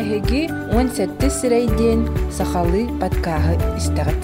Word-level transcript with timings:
эһиги 0.00 0.42
уон 0.72 0.88
сэтти 0.96 1.28
сирэйдиэн 1.38 2.00
сахалы 2.36 2.82
баткааһы 3.00 3.54
истэҕит 3.78 4.22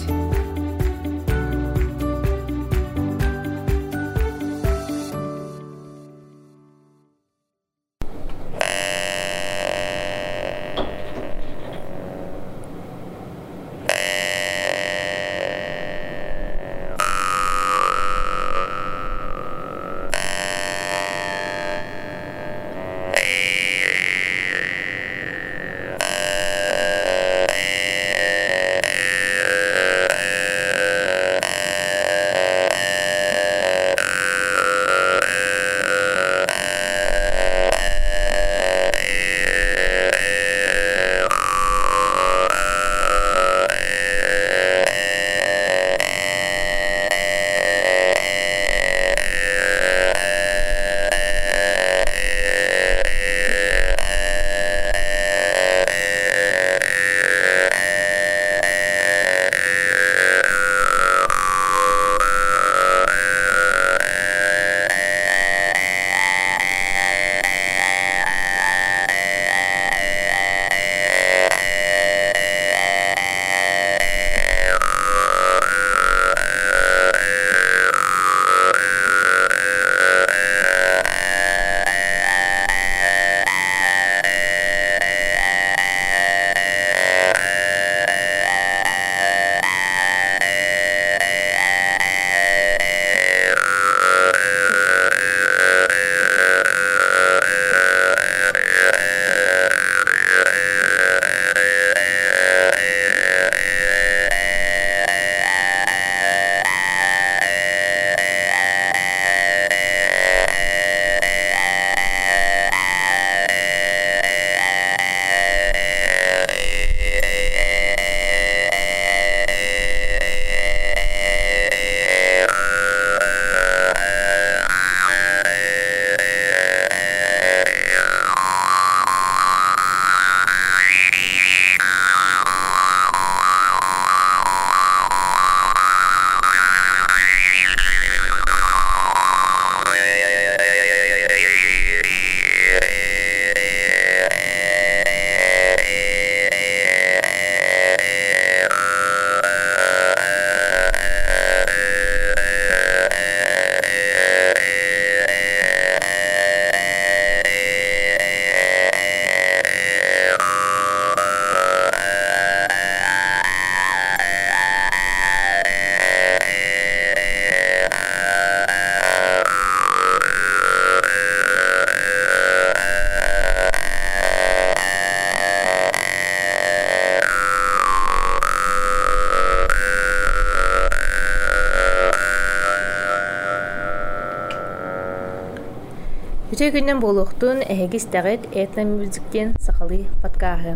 Бүтө 186.52 186.66
күннен 186.68 186.98
болуқтун 187.00 187.62
эһигис 187.64 188.04
тәгит 188.12 188.42
этномюзиктен 188.52 189.54
сахалы 189.56 190.02
подкаһы. 190.20 190.74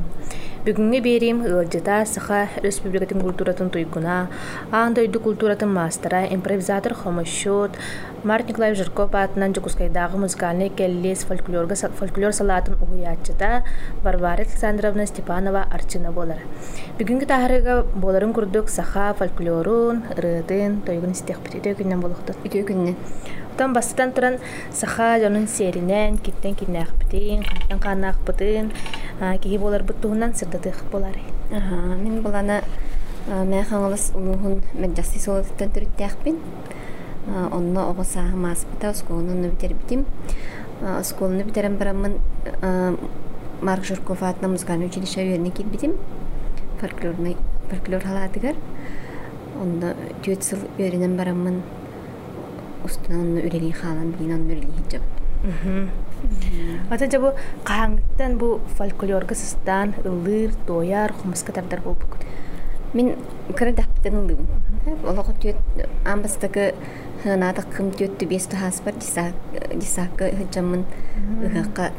Бүгүнгү 0.64 1.00
берим 1.04 1.42
ылжыта 1.44 1.98
саха 2.08 2.46
республикатын 2.64 3.20
культуратын 3.20 3.68
туйгуна, 3.68 4.30
аан 4.72 4.94
дойду 4.96 5.20
культуратын 5.20 5.68
мастера, 5.68 6.24
импровизатор 6.32 6.94
хомошот, 6.94 7.76
Март 8.24 8.48
Николаев 8.48 8.78
Жирков 8.78 9.14
атынан 9.14 9.54
Жукускайдагы 9.54 10.16
музыкальный 10.16 10.72
фольклорга 11.14 11.74
фольклор 11.74 12.32
салатын 12.32 12.74
угуячыта 12.80 13.62
Варвара 14.02 14.40
Александровна 14.40 15.06
Степанова 15.06 15.66
арчына 15.70 16.10
болар. 16.10 16.38
Бүгүнгү 16.98 17.26
тахарыга 17.26 17.84
боларын 17.94 18.32
курдук 18.32 18.70
саха 18.70 19.14
фольклорун, 19.18 20.04
ырытын. 20.16 20.80
Үтө 22.46 22.64
күнне. 22.64 22.96
Тон 23.56 23.72
бастан 23.72 24.12
туран 24.12 24.36
саха 24.70 25.18
жонун 25.18 25.48
серинен 25.48 26.18
киттен 26.18 26.54
киннах 26.54 26.92
битин, 26.98 27.42
кантан 27.42 27.80
канах 27.80 28.18
битин, 28.26 28.70
киги 29.40 29.56
болар 29.56 29.82
мен 29.82 30.32
булана 32.22 32.60
мен 33.26 33.64
хаңылыс 33.64 34.14
улуһун 34.14 34.62
меджаси 34.74 35.18
солоттан 35.18 35.70
түрүттәхпин. 35.72 36.36
Онно 37.50 37.90
огосаа 37.90 38.36
маспыта 38.36 38.94
сколunu 38.94 39.50
битербитим. 39.50 40.04
Сколunu 41.02 41.44
битерем 41.44 41.76
барамын 41.76 42.20
Марк 43.62 43.84
Жирков 43.84 44.22
атына 44.22 44.48
музыкальный 44.48 44.86
училище 44.86 45.24
верне 45.24 45.50
китбитим. 45.50 45.94
Фольклорный 46.78 47.36
фольклор 47.70 48.02
халатыгар. 48.02 48.54
Онда 49.60 49.96
төт 50.22 50.44
сыл 50.44 50.58
барамын. 52.86 53.36
Устунан 53.36 53.36
үрелин 53.36 53.72
халан 53.72 54.12
билин 54.18 54.46
үрелин 54.46 54.72
хиджаб. 54.78 55.02
Ата 56.90 57.06
жабу 57.10 57.32
кааңыттан 57.64 58.38
бу 58.38 58.60
фольклорга 58.76 59.34
сыстан 59.34 59.94
ылыр, 60.04 60.52
тояр, 60.66 61.12
хумаска 61.12 61.52
тардар 61.52 61.80
болбук. 61.80 62.16
Мен 62.94 63.16
кыры 63.56 63.72
даптан 63.72 64.14
ылыбын. 64.14 64.46
Олоғы 65.04 65.34
төт 65.42 65.56
амбастагы 66.06 66.74
хынадық 67.24 67.66
кым 67.76 67.90
хаспар 68.56 68.94
дисакы 68.94 70.30
хыджамын. 70.36 70.84
Аха, 71.44 71.90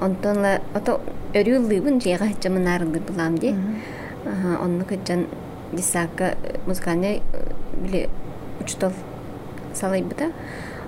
онтонла 0.00 0.60
ото 0.74 1.00
хыджамын 1.34 2.62
булам. 3.00 3.38
Аха, 4.26 4.64
онны 4.64 4.84
дисакы 5.72 6.36
музыкальный 6.66 7.22
биле 7.74 8.08
учтол 8.60 8.92
салайбыта. 9.74 10.32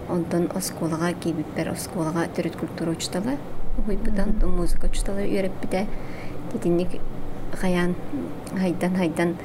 Онтон 0.09 0.51
осколага 0.55 1.13
кибиппер 1.13 1.71
осколага 1.71 2.27
төрөт 2.37 2.57
культура 2.57 2.91
учтала. 2.91 3.37
Уйбудан 3.87 4.35
музыка 4.43 4.87
учтала 4.87 5.23
үйрөппүтэ. 5.23 5.87
Тетинник 6.53 7.01
хаян 7.61 7.95
хайдан 8.59 8.97
хайдан 8.97 9.37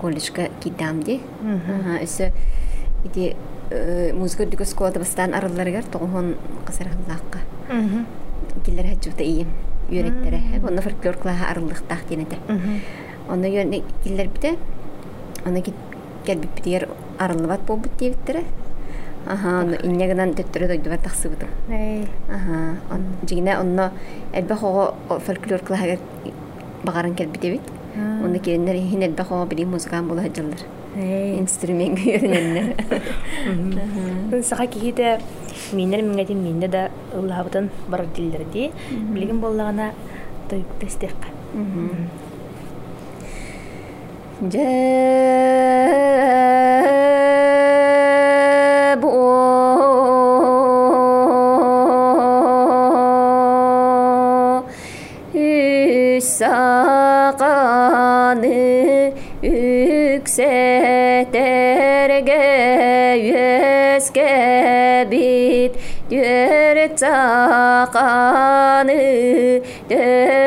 колледжга 0.00 0.48
кидам 0.60 1.02
де. 1.02 1.20
Аха, 1.42 1.98
өсө 2.02 2.32
ити 3.04 3.34
музыка 4.14 4.46
дүкө 4.46 4.66
сколата 4.68 5.00
бастан 5.00 5.32
арылларыгар 5.34 5.86
тоғон 5.92 6.34
кысарахыллаакка 6.66 7.40
киллер 8.66 8.86
хаджута 8.90 9.24
ием 9.24 9.48
үйректере 9.88 10.42
онна 10.62 10.82
фольклор 10.82 11.16
клаха 11.16 11.50
арыллыктаах 11.50 12.04
денете 12.08 12.36
онна 13.28 13.46
үйрек 13.48 13.84
киллер 14.04 14.28
бите 14.28 14.56
онна 15.46 15.62
келбиппитигер 16.26 16.88
арыллыбат 17.18 17.60
болбут 17.66 17.96
диебиттере 17.98 18.44
Аха, 19.26 19.62
ну 19.62 19.76
иннегенен 19.86 20.32
төттөрө 20.34 20.66
дойдубар 20.72 20.98
тахсыбытым. 20.98 21.48
Аха, 22.26 22.76
он 22.90 23.04
жигине 23.28 23.54
онно 23.56 23.92
элбе 24.34 24.54
хого 24.54 24.94
фольклор 25.08 25.60
клаһагер 25.60 26.00
багарын 26.82 27.14
келбитебит. 27.14 27.60
Онда 27.94 28.38
киреннер 28.40 28.74
хин 28.74 29.02
элбе 29.02 29.22
хого 29.22 29.46
били 29.46 29.64
музыкан 29.64 30.08
була 30.08 30.22
хаджалар. 30.22 30.58
Инструмент 31.38 32.00
гөрненнер. 32.00 32.74
Саха 34.42 34.66
кихите 34.66 35.20
минер 35.72 36.02
мингатин 36.02 36.42
минде 36.42 36.68
да 36.68 36.90
ыллабытын 37.14 37.70
бар 37.88 38.06
диллерди. 38.16 38.72
Билген 38.90 39.38
боллагана 39.40 39.92
тойук 40.50 40.66
тестек. 40.80 41.14
sakanı 57.22 58.42
yükselterge 59.42 60.32
yüzge 63.22 65.08
bit 65.10 65.74
dört 66.10 67.00
sakanı 67.00 68.02
dört 69.90 70.41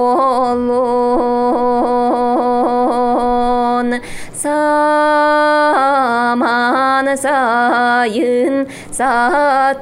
saman 4.34 4.76
sayın 7.16 8.68
satılan 8.92 9.78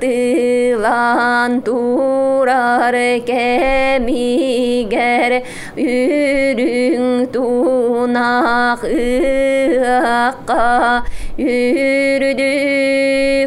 durar 1.65 2.95
kemiger 3.25 5.43
ürün 5.77 7.25
tunak 7.33 8.83
ıhakka 8.83 11.03
yürüdü 11.37 13.04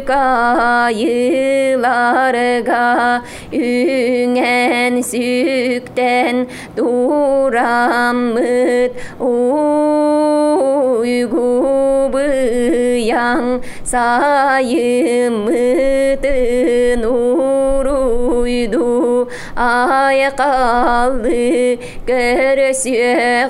kayılarga 0.09 1.21
üngen 3.53 5.01
sükten 5.01 6.47
duramıt 6.77 8.91
uygubıyan 10.89 13.61
sayımıtın 13.83 15.43
uruydu 17.03 19.27
ay 19.55 20.35
kaldı 20.35 21.73
görsüğü 22.07 23.49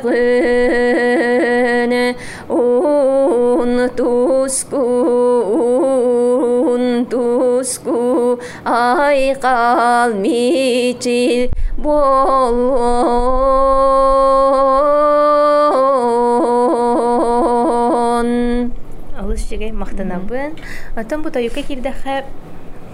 айқал 10.09 10.13
мичил 10.13 11.51
болон 11.77 12.73
Алыс 19.17 19.49
жеге 19.49 19.71
мақтанабын. 19.71 20.57
Атан 20.95 21.21
бу 21.21 21.29
тойукка 21.31 21.61
кирдәхә 21.61 22.25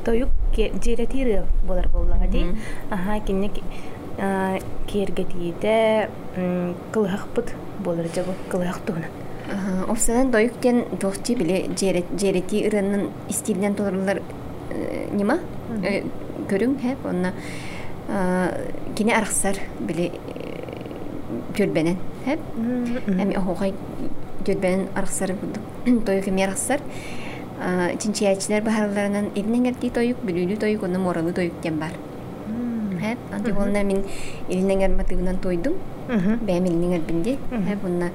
тоюк 0.06 0.30
жеретири 0.56 1.44
болар 1.68 1.88
боллага 1.90 2.28
ди. 2.28 2.46
Аха 2.92 3.20
кинне 3.26 3.52
кирге 4.88 5.24
тиде 5.24 6.10
кылыхпыт 6.94 7.54
болар 7.80 8.06
жабы 8.16 8.34
кылых 8.50 8.80
туна. 8.86 9.06
Овсанан 9.88 10.32
дойуктен 10.32 10.86
тоқчи 11.00 11.36
биле 11.36 11.70
жерети 11.78 12.68
ырынын 12.68 13.10
стилинен 13.30 13.76
толырлар 13.76 14.22
нима 15.12 15.40
көрүң 16.50 16.78
хэп 16.82 17.06
онна 17.10 17.34
кине 18.96 19.16
арахсар 19.18 19.60
биле 19.80 20.12
көрбенен 21.58 21.98
хэп 22.26 22.40
эми 23.16 23.36
охогай 23.36 23.74
көрбенен 24.46 24.88
арахсар 24.96 25.36
тойук 26.06 26.28
эми 26.28 26.44
арахсар. 26.44 26.82
Чинчиячилер 28.00 28.64
бахарларынан 28.66 29.30
илиненгерти 29.36 29.90
тоюк 29.90 30.20
бүлүлүү 30.28 30.58
тоюк 30.60 30.84
онна 30.84 31.00
моралуу 31.00 31.34
тоюк 31.34 31.56
кен 31.64 31.80
бар? 31.80 31.96
Хэп 33.00 33.32
анти 33.34 33.52
болна 33.56 33.84
мин 33.84 34.04
илиненгер 34.50 34.92
матыгынан 34.98 35.40
тойдум. 35.40 35.80
Бэм 36.10 36.66
илиненгер 36.66 37.08
бинди 37.08 37.38
хэп 37.50 37.86
онна 37.86 38.12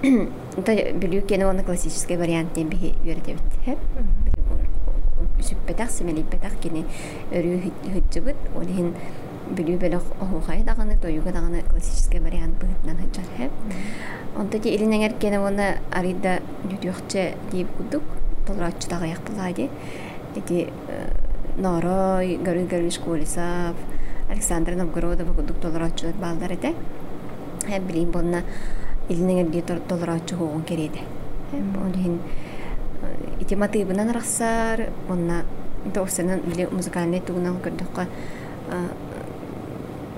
билүү 1.02 1.64
классический 1.64 2.16
вариант 2.16 2.54
бихи. 2.54 2.94
Сүппетак, 5.40 5.90
семелиппетак 5.90 6.60
кені 6.62 6.84
өрүү 7.32 7.72
хүтчүбүт. 7.94 8.36
Олихин 8.60 8.94
билүү 9.56 9.78
бөлөк 9.82 10.06
охухай 10.22 10.62
даганы, 10.62 10.96
тойуга 11.02 11.32
даганы 11.32 11.62
классический 11.68 12.20
вариант 12.20 12.54
быһытнан 12.60 12.96
хыджар. 13.02 13.24
Хәп. 13.36 13.52
Онта 14.38 14.58
ки 14.58 14.70
илинеңер 14.76 15.16
кені 15.18 15.40
оны 15.42 15.80
арида 15.90 16.38
дүтүөхче 16.64 17.34
дип 17.50 17.68
кудук. 17.76 18.02
Толраччы 18.46 18.88
дагы 18.88 19.08
як 19.10 19.20
булайды. 19.26 19.68
Эти 20.36 20.68
Норой, 21.56 22.36
Горы 22.36 22.64
Горыш 22.66 22.98
Колесов, 22.98 23.76
Александр 24.28 24.74
Новгородов 24.74 25.34
кудук 25.34 25.58
толраччылар 25.60 26.14
балдар 26.14 26.52
эте. 26.52 26.74
Хәп 27.66 27.82
билин 27.88 28.10
бонна 28.10 28.44
илинеңер 29.08 29.50
ди 29.50 29.62
толораачы 29.62 30.36
хоогун 30.36 30.62
кереде. 30.62 31.00
Онин 33.40 33.46
итематыбынан 33.46 34.10
рахсар, 34.12 34.90
онна 35.08 35.44
тоосынан 35.94 36.40
биле 36.44 36.68
музыкальный 36.70 37.20
тугунан 37.20 37.56
көрдөккө 37.56 38.06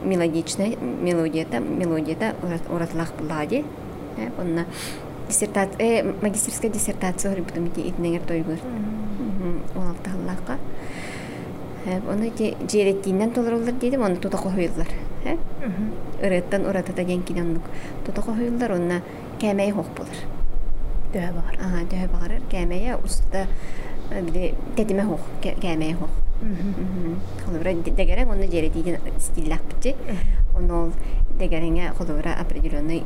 мелодичная 0.05 0.77
мелодията, 0.77 1.61
мелодията 1.61 2.35
уратлах 2.69 3.13
булади. 3.15 3.65
Онна 4.39 4.67
диссертация, 5.29 6.05
магистерская 6.21 6.71
диссертация 6.71 7.31
хори 7.31 7.43
бутум 7.43 7.67
ити 7.67 7.81
итнеңер 7.81 8.27
тойгур. 8.27 8.59
Олалта 9.77 10.11
халлакка. 10.11 10.59
Оны 12.11 12.29
ити 12.29 12.57
жереттинен 12.71 13.31
толорулар 13.31 13.73
дедим, 13.73 14.03
оны 14.03 14.17
тута 14.17 14.37
койулар. 14.37 14.89
ырыттан 16.23 16.67
уратата 16.67 17.05
ден 17.05 17.23
кинаннук 17.23 17.63
тотоко 18.05 18.35
хуйуллар 18.35 18.73
онна 18.73 19.03
кәмәй 19.41 19.71
хох 19.71 19.87
булыр 19.97 20.19
Төһә 21.13 21.33
багар. 21.37 21.57
ага 21.61 21.81
төһә 21.93 22.07
багарыр 22.13 22.41
кәмәйә 22.51 22.97
уста 23.05 23.47
биде 24.11 24.55
тетиме 24.77 25.05
дегерен 27.97 28.29
дегереңе 31.39 31.93
определенный 32.41 33.03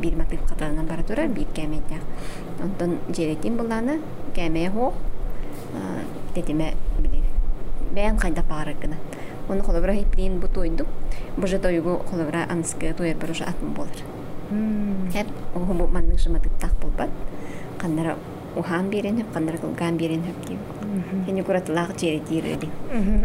бир 0.00 0.14
катарынан 0.48 0.86
бара 0.86 1.02
тура 1.02 1.26
бир 1.26 1.46
онтон 2.62 2.98
жеретин 3.08 3.56
гына 8.80 8.96
Оны 9.48 9.62
бу 10.40 10.48
тойгу 11.58 12.02
бір 13.20 13.30
уже 13.30 13.44
атмы 13.44 14.19
оху 14.50 15.72
бу 15.74 15.86
манның 15.86 16.18
шыматып 16.18 16.52
так 16.60 16.72
болбат. 16.82 17.10
Кандара 17.78 18.16
ухан 18.56 18.90
берен 18.90 19.16
хеп, 19.16 19.32
кандара 19.32 19.58
кылган 19.58 19.96
берен 19.96 20.22
хеп 20.22 20.46
дейм. 20.46 20.58
Хени 21.26 21.42
куратылақ 21.42 21.98
жері 21.98 22.22
дейреді. 22.28 22.68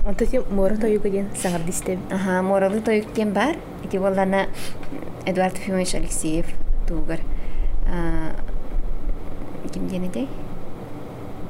Онта 0.08 0.26
ти 0.26 0.40
мора 0.52 0.78
тойуга 0.78 1.10
ден 1.10 1.28
саңар 1.36 1.66
дистеп. 1.66 2.00
Аха, 2.12 2.42
моралы 2.42 2.82
тойук 2.82 3.14
кен 3.14 3.34
бар. 3.34 3.56
Эти 3.84 3.98
боллана 3.98 4.48
Эдуард 5.26 5.58
Фимович 5.58 5.96
Алексеев 5.96 6.46
тугар 6.88 7.20
ким 9.74 9.88
денедей 9.88 10.30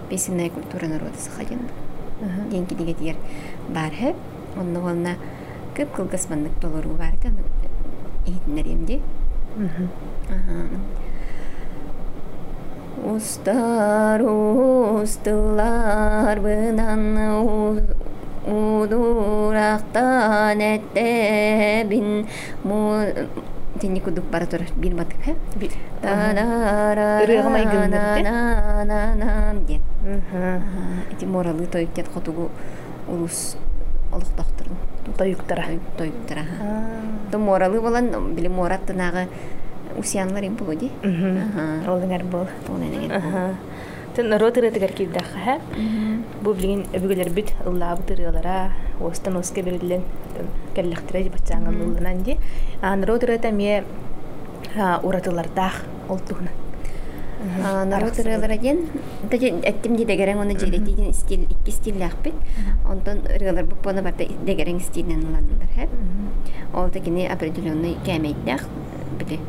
песенная 0.09 0.49
культура 0.49 0.87
народа 0.87 1.17
сахадин 1.17 1.59
деньги 2.49 2.73
диге 2.73 2.93
дигер 2.93 3.15
бар 3.69 3.91
хэп 3.91 4.15
онно 4.57 4.79
волна 4.79 5.15
кып 5.75 5.93
кылгас 5.93 6.29
мандык 6.29 6.53
толору 6.61 6.89
бар 6.89 7.13
да 7.23 7.29
иитнер 8.25 8.65
эмди 8.65 9.01
Устар 13.05 14.21
устылар 15.01 16.39
бынан 16.39 17.17
удурактан 18.45 19.89
эттебин 20.59 22.27
тени 23.79 23.99
кудук 23.99 24.25
бара 24.25 24.45
турар 24.45 24.67
бир 24.75 24.93
батык 24.95 25.19
хэ 25.23 25.35
Ырыгамай 27.23 27.65
гыннар, 27.65 28.19
ден 29.67 29.81
эти 31.11 31.25
моралы 31.25 31.65
тойып 31.65 31.93
дет 31.95 32.07
хотугу 32.13 32.49
улус. 33.07 33.57
Олуктактырын 34.15 34.75
Тойуктара. 35.17 35.63
тойуптара 35.97 36.41
то 37.31 37.37
моралы 37.37 37.81
болан 37.81 38.35
били 38.35 38.47
мораттынагы 38.47 39.27
усянлар 39.97 40.43
им 40.43 40.55
болуди 40.55 40.91
Олыңар 41.03 42.23
бол. 42.23 42.47
ха. 45.43 45.59
Бу 46.41 46.53
билген 46.53 47.33
бит 47.33 47.53
ыллабы 47.65 48.03
остан 49.01 49.37
оске 49.37 49.61
берилен 49.61 50.03
ди 52.23 52.37
ме 53.51 53.83
уратылардах 55.03 55.83
олтуна. 56.09 56.49
Народ 57.85 58.19
ырыалара 58.19 58.57
ден 58.57 58.79
эттим 59.63 59.95
ди 59.95 60.05
дегерен 60.05 60.39
оны 60.39 60.57
желетидин 60.57 61.13
стил 61.13 61.41
икки 61.43 61.71
стиллахпит 61.71 62.33
онтон 62.89 63.19
ырыалар 63.25 63.65
бу 63.65 63.75
пона 63.75 64.01
барта 64.01 64.25
дегерен 64.45 64.79
уланылар 65.23 65.89
ол 66.73 66.89
определенный 67.27 67.97
били 69.19 69.39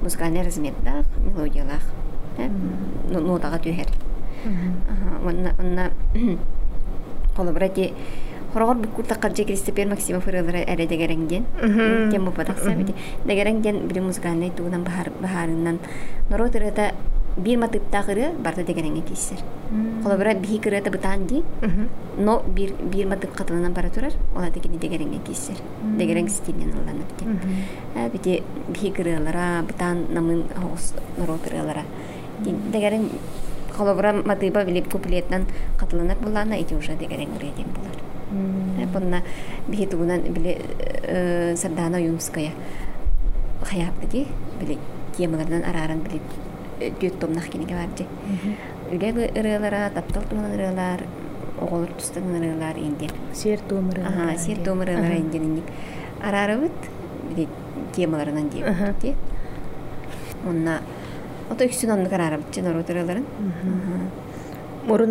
музыкальный 0.00 0.42
размердах 0.42 1.06
мелодиялах 1.18 1.82
нотага 3.08 3.58
түһэр 3.58 3.88
онна 5.24 5.54
онна 5.58 5.90
холобрати 7.36 7.92
хорогор 8.52 8.76
бу 8.76 8.88
Кристопер 9.44 9.86
Максимов 9.86 10.26
ырыалара 10.26 10.58
эре 10.58 10.86
дегереңден 10.86 11.44
тем 12.10 12.24
бу 12.24 12.30
падакса 12.30 12.70
бити. 12.74 12.94
Дегереңден 13.24 13.86
били 13.88 14.00
музыкальный 14.00 14.50
туунан 14.50 14.82
бахарынан 14.84 15.78
народ 16.30 16.56
ырыта 16.56 16.92
бир 17.36 17.58
матыптак 17.58 18.08
ыры 18.08 18.32
барта 18.38 18.64
дегереңе 18.64 19.02
киссер 19.06 19.42
холобра 20.02 20.34
бихи 20.34 20.58
кырыта 20.58 20.90
бытаан 20.90 21.26
ди 21.26 21.42
но 22.18 22.42
бир 22.46 22.72
бир 22.82 23.06
матып 23.06 23.34
катылынан 23.36 23.72
бара 23.74 23.90
турар 23.90 24.12
ола 24.34 24.50
дегени 24.50 24.78
дегереңе 24.78 25.20
киссер 25.26 25.60
дегерең 25.98 26.28
стилнен 26.28 26.72
уланып 26.72 27.16
ди 27.18 27.24
а 27.94 28.08
бити 28.08 28.42
бихи 28.68 28.90
кырыалара 28.90 29.62
бытаан 29.68 30.06
намын 30.10 30.44
хогус 30.56 30.94
народ 31.18 31.46
ырыалара 31.50 31.84
дегерең 32.44 33.10
холобра 33.76 34.12
матыба 34.12 34.64
билип 34.64 34.90
куплетнан 34.92 35.44
катыланар 35.78 36.16
булана 36.22 36.56
ити 36.56 36.74
уже 36.74 36.96
дегерең 36.96 37.36
ыры 37.36 37.52
ден 37.56 37.68
булар. 37.76 37.96
Бонна 38.92 39.22
бихи 39.68 39.86
тугунан 39.86 40.20
биле 40.32 40.58
Сардана 41.56 42.00
Юнская 42.00 42.50
хаяпты 43.62 44.06
ди 44.10 44.26
биле 44.60 44.78
темалардан 45.16 45.62
араран 45.62 46.00
биле 46.00 46.20
дүөт 46.80 47.18
томнах 47.20 47.48
кинеге 47.48 47.74
барди. 47.74 48.06
Үле 48.92 49.30
ырылара, 49.34 49.90
таптал 49.94 50.22
туман 50.28 50.52
ырылар, 50.54 51.02
оголор 51.60 51.88
тустан 51.98 52.28
ырылар 52.36 52.76
инде. 52.78 53.08
Сер 53.34 53.60
сер 54.38 54.62
томыр 54.64 54.90
ырылар 54.94 55.16
инде 55.16 55.38
инде. 55.38 55.62
Арарыбыт 56.22 56.90
биле 57.30 57.48
темаларынан. 57.94 58.50
Ди. 59.02 59.14
Онна 60.46 60.80
Ото 61.50 61.62
үксүн 61.68 61.92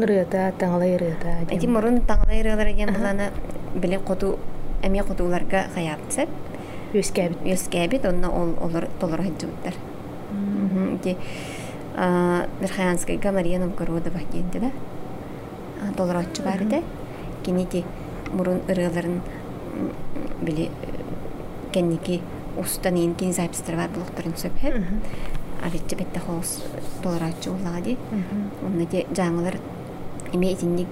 ырыта, 0.03 0.49
ырыта. 0.97 1.37
Эти 1.47 1.67
морун 1.67 2.01
таңлай 2.07 2.41
ырылар 2.41 2.73
буланы 2.91 3.29
биле 3.75 3.99
коту 4.03 4.33
эме 4.83 5.03
котуларга 5.07 5.65
хаяптсып. 5.75 6.29
Өскәбит. 6.95 7.39
Өскәбит, 7.55 8.07
онна 8.07 8.31
ол 8.31 8.51
олар 8.67 8.89
толор 8.99 9.23
Верхаянская 11.95 13.31
Мария 13.31 13.59
Новгородова 13.59 14.19
генде 14.31 14.59
да. 14.59 14.71
Иде. 16.61 16.83
Кинити 17.43 17.85
мурун 18.33 18.61
ырыларын 18.67 19.21
биле 20.41 20.69
кенники 21.71 22.21
устан 22.57 22.95
ин 22.95 23.15
кин 23.15 23.33
запистер 23.33 23.75
бар 23.75 23.89
булуктарын 23.89 24.33
бетте 25.95 26.19
хос 26.19 26.63
толор 27.03 27.23
атчы 27.23 27.51
улаги. 27.51 27.97
Онна 28.65 28.85
де 28.85 29.05
жаңылар 29.13 29.59
эме 30.33 30.53
итинник 30.53 30.87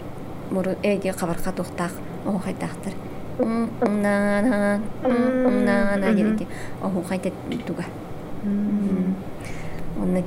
мурун 0.52 0.76
эди 0.84 1.12
кабарка 1.12 1.52
тухтак 1.52 1.92
о 2.26 2.38
хайтактыр. 2.38 2.94
Нана, 3.40 4.80
нана 5.02 6.14
деді. 6.14 6.48
Оху 6.82 7.02
қайта 7.02 7.32
туга. 7.66 7.84
Онна 8.46 8.83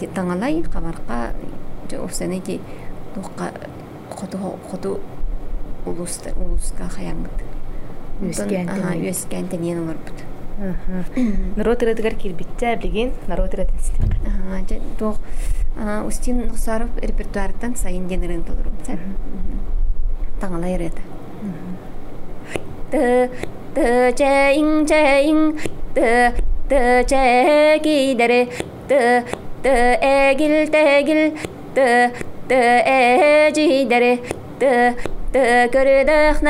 ди 0.00 0.08
таңалай 0.14 0.62
қабарқа 0.62 1.34
осыны 2.04 2.40
ди 2.40 2.60
туққа 3.14 3.50
қоту 4.10 4.56
қоту 4.70 5.00
улуста 5.86 6.32
улуска 6.36 6.88
хаямбыт. 6.88 7.44
Өскәнтен. 8.22 9.04
Өскәнтен 9.10 9.62
ен 9.66 9.82
олар 9.84 9.98
бұд. 10.06 10.24
Народ 11.58 11.82
ырытыгар 11.84 12.14
кирбитте 12.16 12.76
билген 12.82 13.12
народ 13.28 13.54
ырытын 13.54 13.80
стек. 13.84 14.80
Тоқ 14.98 15.18
Устин 16.06 16.46
Нұқсаров 16.46 16.96
репертуардан 17.02 17.76
сайын 17.76 18.08
ден 18.08 18.24
ырын 18.24 18.42
толырым. 18.46 18.72
Таңалай 20.40 20.78
ырыта. 20.78 21.02
tơ 22.90 23.26
tơ 23.74 24.10
chênh 24.10 24.86
chênh 24.86 25.52
tơ 25.94 26.30
tơ 26.68 27.02
chê 27.02 27.78
ki 27.78 28.16
dere 29.66 29.96
tơ 29.96 29.96
tơ 29.96 29.96
e 30.00 30.34
gil 30.34 30.70
te 30.70 31.02
gil 31.02 31.30
tơ 31.74 32.08
tơ 32.48 32.78
e 32.84 33.50
ji 33.50 33.88
dere 33.90 34.16
tơ 34.58 34.92
tơ 35.32 35.66
kırdak 35.72 36.42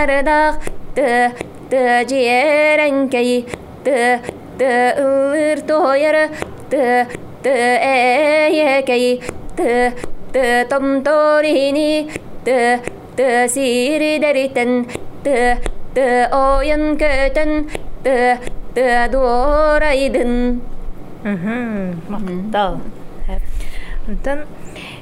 Онтон 24.09 24.47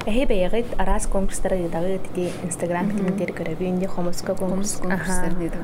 эхи 0.07 0.25
бэйгит 0.25 0.67
арас 0.79 1.07
конкурстары 1.07 1.67
ыдагы 1.67 2.01
тиги 2.15 2.33
инстаграм 2.43 2.89
китимитери 2.89 3.33
көрөбүн 3.33 3.79
де 3.79 3.87
хомоска 3.87 4.35
конкурс. 4.35 4.79
конкурстар 4.81 5.35
дейді. 5.35 5.59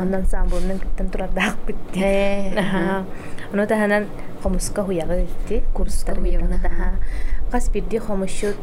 Ондан 0.00 0.24
самбурнун 0.26 0.78
киттен 0.78 1.10
турардак 1.10 1.56
битти. 1.66 2.54
Оно 3.52 3.66
таханан 3.66 4.06
хомоска 4.42 4.82
хуягы 4.82 5.24
итти 5.24 5.62
курстар. 5.74 6.18
Кас 7.50 7.68
бирди 7.68 7.98
хомошут 7.98 8.56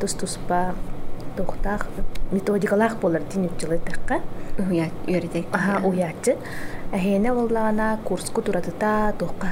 тус 0.00 0.14
туспа 0.14 0.74
тохтах 1.36 1.86
методикалах 2.32 2.96
болар 2.96 3.22
такка. 3.78 4.20
Аха, 5.52 5.80
боллагана 7.32 7.98
курску 8.04 8.42
туратыта 8.42 9.14
тохка 9.18 9.46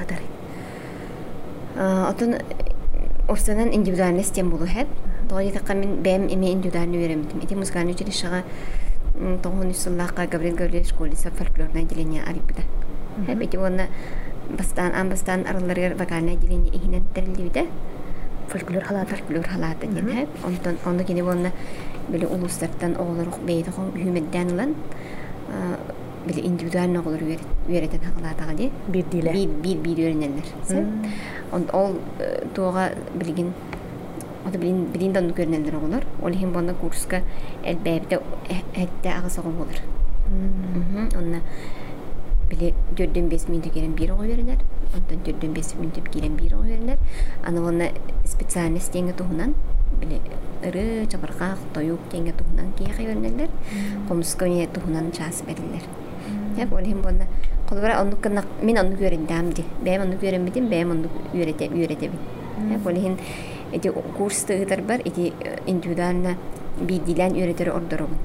орсанан 3.28 3.75
индивидуальный 3.75 4.23
систем 4.23 4.50
болу 4.50 4.66
хэп. 4.66 4.88
Тоғай 5.28 5.50
таққа 5.54 5.75
мен 5.75 6.02
бәм 6.02 6.28
эме 6.30 6.52
индивидуальный 6.52 6.99
үйрәмдім. 7.02 7.42
Эти 7.42 7.54
музыкальный 7.54 7.95
училищеға 7.95 8.42
тоғын 9.42 9.73
үсіллаққа 9.73 10.28
Гаврил 10.30 10.56
Гаврилович 10.56 10.92
Колесов 10.95 11.35
фольклорное 11.35 11.83
отделение 11.83 12.23
ариппіда. 12.23 12.62
Хэп, 13.26 13.40
эти 13.40 13.56
оны 13.56 13.88
бастан, 14.50 14.92
ан 14.95 15.11
бастан 15.11 15.47
арыларга 15.47 15.97
вокальное 15.99 16.35
отделение 16.35 16.73
ихинен 16.75 17.02
тәрілдебіде. 17.14 17.66
Фольклор 18.49 18.85
халатар. 18.85 19.18
Фольклор 19.18 19.49
халаты 19.49 19.87
ден 19.87 20.06
хэп. 20.06 20.28
Онтон, 20.47 20.78
білі 22.06 22.26
оғылар 22.30 23.26
бейді 23.42 23.71
били 26.26 26.47
индивидуально 26.47 27.00
оголор 27.00 27.23
үеретен 27.68 28.00
хагалаатага 28.00 28.54
ди 28.54 28.71
бир 28.88 29.04
диле 29.04 29.47
бир 29.47 29.78
бир 29.78 29.99
ол 31.73 31.95
э, 32.18 32.47
туога 32.54 32.90
билигин 33.14 33.52
Ота 34.47 34.59
билин 34.59 34.87
билин 34.92 35.12
да 35.12 35.21
көрнелер 35.21 35.76
оголор. 35.76 36.04
Ол 36.23 36.30
хим 36.30 36.52
курска 36.80 37.23
элбэбите 37.64 38.21
хэтте 38.75 39.09
агыс 39.11 39.38
огол 39.38 39.52
болор. 39.52 39.78
Мгм. 40.28 41.09
Онна 41.18 41.40
жөрдөн 42.97 43.28
бес 43.28 43.49
минут 43.49 43.73
келен 43.73 43.95
бир 43.95 44.12
берелер. 44.23 44.62
Онтан 44.95 45.18
жөрдөн 45.26 45.52
бес 45.52 45.75
минут 45.75 46.09
келен 46.12 46.37
бир 46.37 46.54
ого 46.54 46.62
берелер. 46.62 46.99
Аны 47.45 47.61
онна 47.61 47.90
тухунан 49.12 49.54
били 50.00 50.21
ыры 50.62 51.06
бернелер. 53.04 53.50
Комуска 54.06 54.49
не 54.49 54.66
тухунан 54.68 55.11
час. 55.11 55.42
Хеп 56.57 56.73
ол 56.73 56.85
хим 56.85 57.03
бонда 57.03 57.27
Колбара 57.69 58.01
онну 58.01 58.17
кына 58.17 58.45
мен 58.63 58.79
онну 58.79 58.97
көрендам 58.97 59.53
ди. 59.53 59.65
Бэм 59.81 60.03
онну 60.03 60.17
көренбитим, 60.17 60.69
бэм 60.69 60.91
онну 60.91 61.09
үйрете 61.33 61.69
үйрете 61.69 62.09
бит. 62.09 62.21
Хеп 62.71 62.87
ол 62.87 62.95
хин 62.95 63.19
эти 63.73 63.89
курстыгытар 63.89 64.83
бар, 64.83 65.01
эти 65.05 65.33
э, 65.41 65.59
индивидуально 65.67 66.37
бидилен 66.81 67.33
үйретер 67.33 67.71
ордорогун. 67.71 68.17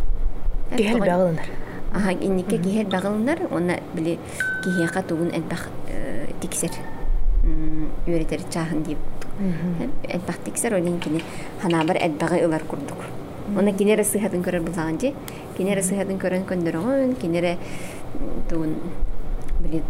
кихел 0.78 1.00
багылынар 1.00 1.46
Аха, 1.94 2.12
иннике 2.12 2.58
кихер 2.58 2.86
багылынар, 2.86 3.40
онна 3.52 3.80
били 3.94 4.20
кихияка 4.64 5.02
тугун 5.04 5.32
элбах 5.34 5.68
тиксер. 6.40 6.72
Үйретер 8.08 8.40
чахын 8.50 8.84
дип. 8.84 8.98
Элбах 10.08 10.38
тиксер 10.46 10.76
олин 10.76 11.00
кини 11.00 11.22
ханабар 11.62 11.98
элбагы 11.98 12.46
ылар 12.46 12.64
курдук. 12.64 12.98
Онна 13.58 13.74
кинере 13.74 14.04
сыхатын 14.04 14.42
көрөр 14.42 14.62
булган 14.62 14.98
ди. 14.98 15.14
Кинере 15.58 15.84
сыхатын 15.84 16.18
көрөн 16.18 16.46
көндөрөңөн, 16.48 17.16
кинере 17.20 17.58
тугун 18.50 18.76
били 19.60 19.84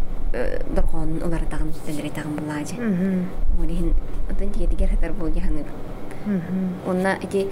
доргон 0.74 1.20
ылар 1.22 1.44
тагын 1.50 1.72
тендере 1.86 2.10
тагын 2.10 2.36
булажы. 2.36 2.74
Олин 3.60 3.94
отон 4.30 4.50
тиге 4.50 4.66
тигер 4.66 4.88
хатар 4.88 5.12
бул 5.12 5.28
яханы. 5.28 5.64
Онна 6.86 7.18
эти 7.22 7.48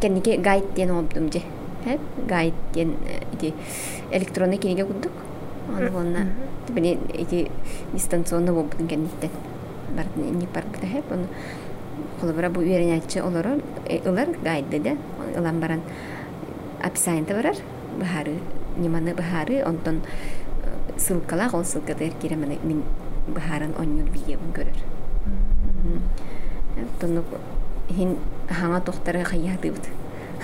кеннике 0.00 0.36
гайд 0.36 0.74
диен 0.74 0.90
оптум 0.90 1.32
же. 1.32 1.40
Хеп 1.84 2.00
гайд 2.28 2.54
диен 2.72 2.94
эти 3.32 3.54
электронный 4.10 4.58
кинеге 4.58 4.84
кудук. 4.84 5.12
Аны 5.76 5.90
онна 5.96 6.26
бини 6.68 6.98
эти 7.14 7.50
дистанционно 7.92 8.52
болбутун 8.52 8.88
кенниттен. 8.88 9.30
Бартын 9.96 10.38
не 10.38 10.46
бар 10.46 10.64
буда 10.72 10.86
хеп 10.86 11.10
оны 11.10 11.26
колобара 12.20 12.50
бу 12.50 12.60
үйренячы 12.60 13.20
олорор 13.20 13.60
ылар 14.04 14.28
гайды 14.44 14.78
да 14.78 14.96
ылан 15.36 15.58
баран 15.60 15.80
описанието 16.80 17.34
барар 17.34 17.56
бахары 17.98 18.36
ниманы 18.80 19.14
бахары 19.14 19.62
онтон 19.64 20.00
ссылкалак 20.96 21.54
ол 21.54 21.64
ссылкада 21.64 22.10
киремene 22.20 22.58
мин 22.62 22.82
бахарын 23.28 23.74
оннюр 23.78 24.10
видеобун 24.10 24.52
көрөр. 24.56 24.78
Тону 27.00 27.24
хин 27.88 28.16
хаңа 28.48 28.80
тохтары 28.80 29.24
хаятыбыт. 29.24 29.88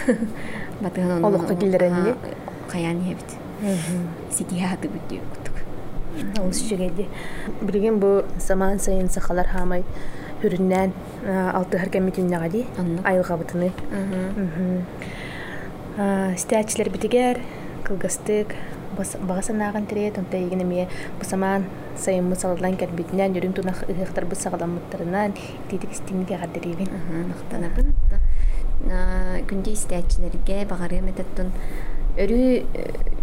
Батыган 0.80 1.24
Олукка 1.24 1.54
килдеренди? 1.56 2.14
Каян 2.70 3.00
хатыбыт 4.68 5.08
дип 5.08 5.22
кутук. 5.34 5.56
ол 6.40 6.52
сүчүгеди 6.52 7.08
билген 7.62 7.98
бу 8.00 8.22
саман 8.38 8.78
сайын 8.78 9.08
сахалар 9.12 9.46
хамай 9.48 9.84
хүрүннән 10.42 10.92
алты 11.52 11.78
харкамитиннага 11.78 12.48
ди. 12.48 12.64
Анна. 12.78 13.02
айылгабытыны 13.04 13.72
стячилер 16.36 16.90
битигер 16.90 17.40
кылгастык 17.86 18.54
бага 18.96 19.42
санааган 19.42 19.86
тирет 19.86 20.18
онта 20.18 20.36
игене 20.36 20.64
мие 20.64 20.88
бусаман 21.18 21.64
сайын 21.96 22.28
мусаллан 22.28 22.76
кербитинен 22.76 23.34
жүрүң 23.36 23.54
тунах 23.54 23.82
ыхтар 23.88 24.26
бу 24.26 24.34
сагаламмыттарынан 24.34 25.34
титик 25.70 25.94
стимге 25.94 26.38
гадерибин 26.42 26.90
Нахтанабын. 27.30 27.94
Күнде 29.48 29.72
истәчиләргә 29.72 30.66
багары 30.68 31.00
метаттын 31.04 31.48
өрү 32.20 32.40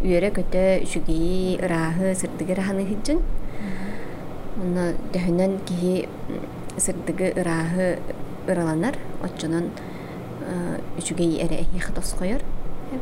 үйөрө 0.03 0.31
көтө 0.39 0.63
үчүгии 0.85 1.59
ырааһы 1.63 2.15
сырдыгы 2.17 2.57
раханы 2.57 2.85
хиджин. 2.89 3.21
Онна 4.61 4.91
дөһөнөн 5.13 5.59
киһи 5.69 6.07
сырдыгы 6.77 7.33
ырааһы 7.37 7.87
ыраланар, 8.47 8.97
оччонон 9.23 9.71
үчүгии 10.97 11.39
эре 11.45 11.61
эхих 11.63 11.93
тоскойор. 11.93 12.41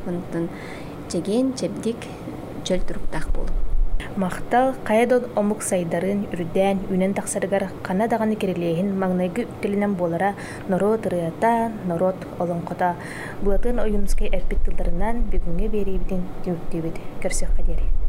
Онтон 0.08 0.50
чеген 1.12 1.54
чебдик 1.60 1.97
чөл 2.63 2.80
туруктак 2.88 3.28
болуп. 3.36 3.52
Мақтал 4.15 4.74
қайдон 4.88 5.26
омук 5.36 5.62
сайдарын 5.63 6.24
үрдән 6.32 6.86
үнен 6.91 7.15
тақсарыгар 7.17 7.65
қана 7.84 8.08
дағаны 8.12 8.38
керелейін 8.39 8.93
маңнайгы 9.00 9.43
үттелінен 9.43 9.97
болара 10.00 10.34
народ 10.71 11.08
ырыята, 11.12 11.71
народ 11.88 12.15
олонқота. 12.39 12.93
Бұлатын 13.43 13.84
ойымызға 13.84 14.32
әрпет 14.32 14.63
тылдарынан 14.67 15.26
бүгінге 15.32 15.67
берейбітін 15.76 16.24
түміктебет 16.45 17.04
көрсек 17.24 17.52
қадері. 17.60 18.01